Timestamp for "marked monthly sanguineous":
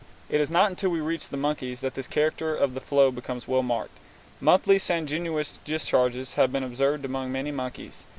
3.61-5.59